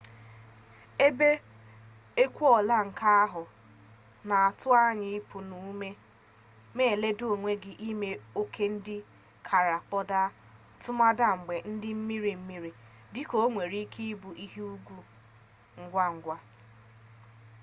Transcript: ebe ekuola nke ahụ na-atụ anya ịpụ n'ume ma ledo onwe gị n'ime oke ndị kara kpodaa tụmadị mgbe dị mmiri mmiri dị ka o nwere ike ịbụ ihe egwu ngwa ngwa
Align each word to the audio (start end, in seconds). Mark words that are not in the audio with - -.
ebe 1.07 1.29
ekuola 2.23 2.75
nke 2.87 3.07
ahụ 3.23 3.43
na-atụ 4.27 4.67
anya 4.85 5.07
ịpụ 5.19 5.37
n'ume 5.49 5.89
ma 6.75 6.83
ledo 7.01 7.25
onwe 7.33 7.51
gị 7.63 7.73
n'ime 7.79 8.09
oke 8.41 8.63
ndị 8.73 8.97
kara 9.47 9.75
kpodaa 9.85 10.29
tụmadị 10.81 11.23
mgbe 11.39 11.55
dị 11.81 11.91
mmiri 11.97 12.31
mmiri 12.39 12.71
dị 13.13 13.21
ka 13.29 13.35
o 13.43 13.47
nwere 13.53 13.77
ike 13.85 14.01
ịbụ 14.13 14.29
ihe 14.45 14.61
egwu 14.73 14.99
ngwa 15.83 16.05
ngwa 16.15 16.37